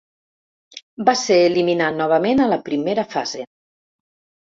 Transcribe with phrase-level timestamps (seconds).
[1.09, 3.45] Va ser eliminat novament a la primera fase.